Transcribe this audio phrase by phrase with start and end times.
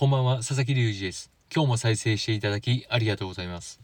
[0.00, 1.30] こんばんは、佐々木隆二です。
[1.54, 3.82] 今日も再生していただきありがとうございます。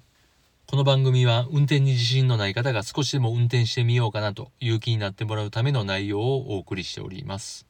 [0.66, 7.66] この番組は運転に自信のない方が少しでも運転してみようかなという気になってもらうための内容をお送りしております。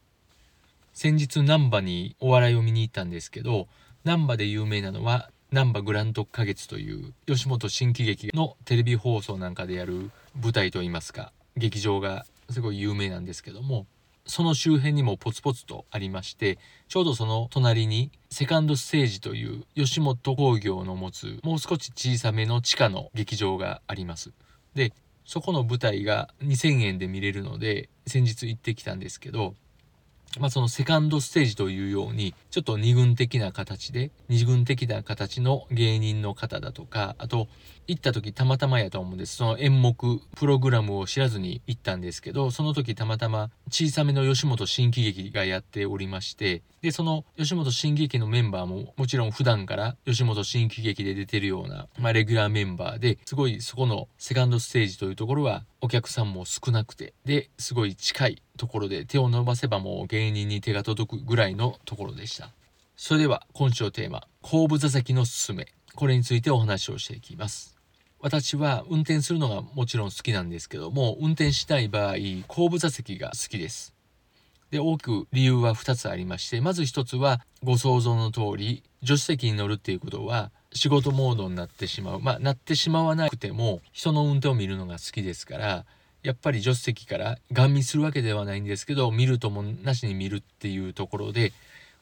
[0.93, 3.67] 先日難波にお笑いを見に行ったんですけど、
[4.05, 10.09] 難波で有名なのは難波グランド花月という吉本新喜劇のテレビ放送なんかでやる
[10.41, 13.87] 舞台といいますか、劇場がすごい有名なんですけども、
[14.27, 24.31] その周辺にもポツポツとありましてちょうどその隣にセカンドステージという吉本興業の持つもう少し小さめの地下の劇場があります。
[24.75, 24.93] で
[25.25, 29.55] そこの舞台が2000円で見れるので先日行ってきたんですけど
[30.39, 37.47] まあそのセカンドステージというようにちょっと二軍的な形で二軍的な形の芸人の方だとかあと
[37.87, 39.37] 行った時たまたまやと思うんです。
[39.37, 62.51] その演目プログラムを知らずに行ったんですけどその時たまたま小さめの吉本新喜劇がやっておりましてでその吉本新喜劇のメンバーももちろん普段から吉本新喜劇で出てるような、まあ、レギュラーメンバーですごいそこのセカンドステージというところはお客さんも少なくてですごい近いところで手を伸ばせばもう芸人に手が届くぐらいのところでした。
[62.95, 65.67] それでは今週のテーマ後部座席のすすめ。
[65.93, 67.75] これについてお話をしていきます。
[68.21, 72.15] 私は運転するのがもちろん好きなんですけども運転しない場合
[72.47, 73.96] 後部座席が好きです。
[74.71, 82.19] で大きく理由は2つありましてまず1つはご想像の通り助手席に乗るっていうことは仕事モードになってしまう。
[82.19, 85.85] まあなってしまわなくても人の運転を見るのが好きですから
[86.23, 91.53] やっぱり助手席からガン見するわけではないんですけど見るともなしに見るっていうところで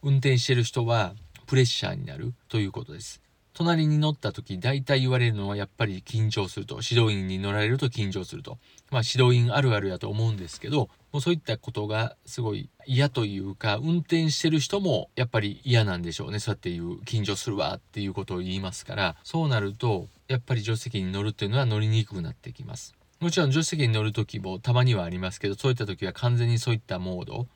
[0.01, 1.13] 運転してる人は
[1.45, 3.24] プレッシャーになるということです。
[3.55, 6.81] 隣に乗った時大体言われるのはやっぱり緊張すると。
[6.87, 8.59] 指導員に乗られると緊張すると。
[8.91, 16.39] まあ指導員あるあるやと思うんですけどもうそういったことがすごい嫌というか運転してる人もやっぱり嫌なんでしょうね。
[16.39, 19.15] そうやっていう緊張するわっていうことを言いますから。
[19.23, 22.93] そうなるとやっぱり助手席に乗るっていうのは乗りにくくなってきます。
[23.21, 27.47] もちろん助手席に乗る時もたまにはありますけどそういった時は完全にそういったモード。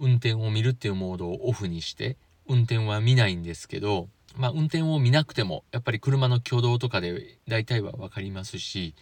[0.00, 2.16] 運転を見るっていうモードをオフにして
[2.48, 8.94] 運転は見ないんですけどまあ運転を見なくてもやっぱり車の挙動とかで大体は分かりますし、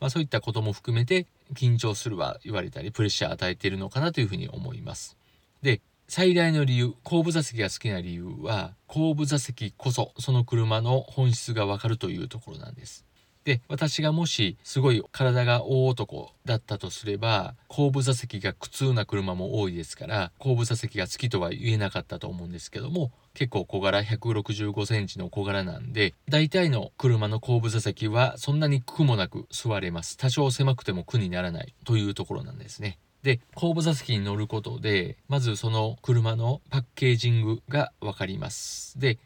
[0.00, 5.16] まあ、そういったことも含めて緊張するは言われたりプレッシャー与えているのかなというふうに思います。
[5.62, 13.07] で最大の理由後部座席が好きな理由は後部座席こそその車の本質がわかるというところなんです。
[13.48, 30.18] で私がもしすごい体が大男だったとすれば後部座席が苦痛な車も多いですから後部座席が好きとは言えなかったと思うんですけども結構小柄165センチの小柄なんで大体の車の後部座席はそんなに苦もなく座れます。
[30.18, 32.98] 多少狭くても苦にならないというところなんですね。
[33.22, 38.98] で後部座席に乗ることでまずその車のパッケージングが分かります。
[38.98, 39.18] で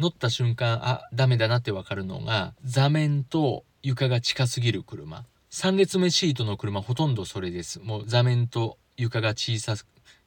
[0.00, 5.24] 乗った瞬間あダメだなって分かるのが座面と床が近すぎる車。
[5.50, 7.80] 3列目シートの車ほとんどそれです。
[7.80, 9.76] もう座面と床が小さ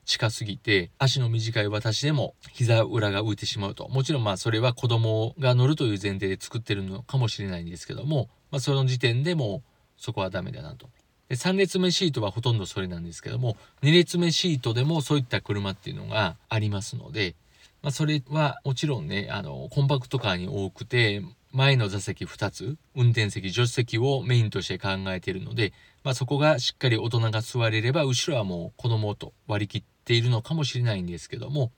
[0.06, 3.88] 近すぎて足の短い私でも膝裏が浮いてしまうと。
[3.90, 10.90] もちろんまあそれは子供が乗るという前提で作ってるのかもしれないんですけども、まあ、その時点でもうそこはダメだなと。
[11.30, 17.36] で3列目シートはほとんどそれなんですけども2列目シートでもそういった車っていうのがありますので、
[17.84, 21.22] まあ、それはもちろんねあのコンパクトカーに多くて
[21.52, 25.74] 前の座席2つ運転席助手席をメインとして考えているので、
[26.04, 31.72] まあ、そこがしっかり大人が座れれば後ろはもう子供と割り切っているのかもしれないんですけども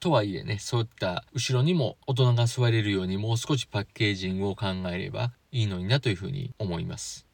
[0.00, 7.26] とはいえねそういった後ろにも大人が座れるようにもう少しパッケージングを考えればいいのになというふうに思います。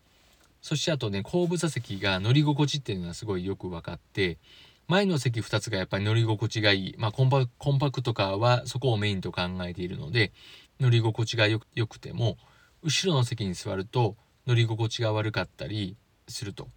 [0.61, 4.39] そしてあとね後部座席が乗り心地っていうのがすごいよく分かって
[4.89, 10.33] 前の席2つがやっぱり乗り心地がいい、まあ、コンパコンパクトカーはそこをメインと考えているので
[10.81, 12.37] 乗り心地がよくても
[12.83, 14.17] 後ろの席に座ると
[14.47, 15.97] 乗り心地が悪かったり
[16.29, 16.69] すると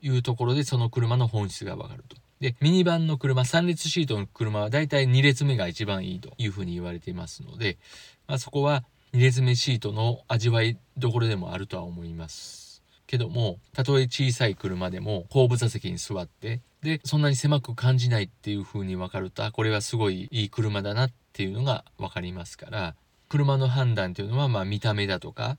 [0.00, 2.16] いうところでその車の本質が分かると。
[2.40, 7.78] でミニバンの車3列シートの車はだいたい2列目が一番いいというふうに言われていますので、
[8.26, 8.84] まあ、そこは
[9.14, 12.82] 2列目シートの味わいどころでもあるとは思います。
[13.06, 22.94] けどもたとえ小さい車でも後部座席に座ってでそんなに狭く感じないっていう風に分かるとあこれはすごいいい車だなっていうのが分かりますから
[23.28, 25.58] 車の判断というのはまあ見た目だとか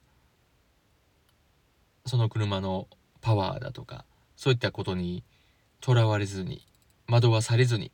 [2.05, 2.87] その車の
[3.19, 4.05] パワーだとか
[4.37, 5.25] そういったことに
[5.81, 6.65] とらわれずに
[7.09, 7.91] 惑わされずに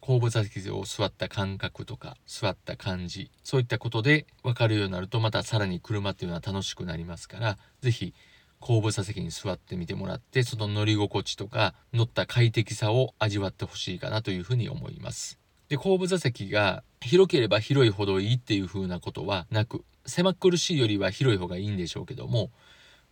[0.00, 8.14] 後部座席を座った感覚とか座った感じそういったことで分かるようになるとまたさらに車っていうのは楽しくなりますから是非
[8.60, 15.38] 後部座席に座ってみてもらってその乗り心地とか乗った快適さを味わってほしいかなというふうに思います。
[15.68, 22.50] で後部座席が広ければ広いほどいいっていう風なことはなく狭苦しいよりは広い方がいいんでしょうけども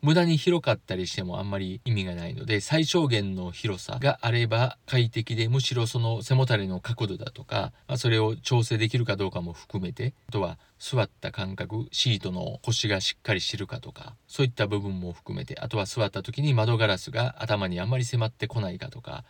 [0.03, 19.25] 無駄に広かったりしてもあんまり意味がないので最小限の広さがあれば快適でむしろその背もたれの角度だとか、まあ、それを調整できるかどうかも含めてあとは座った感覚シートの腰がしっかりしてるかとかそういった部分も含めてあとは座った時に窓ガラスが頭にあんまり迫ってこないかとか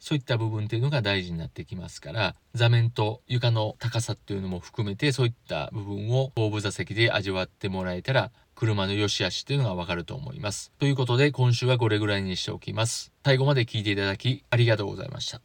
[0.00, 10.70] そういった部分っていうのが大事になってきますから座面と床の高さっていうのも含めてそういった部分を後部座席で味わってもらえたら車の良し悪しっていうのがわかると思います。
[10.78, 13.10] ということで今週はこれぐらいにしておきます。
[13.24, 15.40] 最後まで聞いていただきありがとうございました。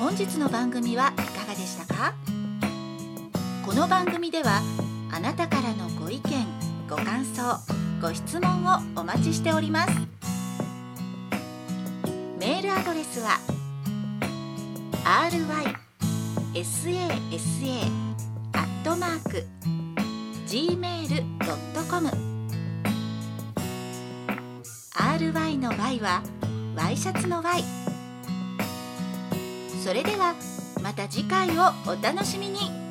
[0.00, 2.14] 本日の番組はいかがでしたか？
[3.64, 4.60] この番組では
[5.12, 6.44] あなたからのご意見
[6.90, 7.42] ご感想
[8.02, 9.92] ご質問をお待ちしております
[12.40, 13.38] メールアドレスは
[15.04, 15.78] rysasa
[18.84, 19.42] トマーク
[20.46, 22.10] gmail.com
[24.92, 26.22] RY の Y は
[26.76, 27.64] ワイシャツの Y
[29.82, 30.34] それでは
[30.82, 32.83] また次回をお楽しみに。